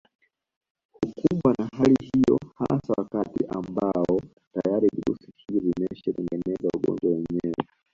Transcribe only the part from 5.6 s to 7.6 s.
vimeshatengeneza ugonjwa wenyewe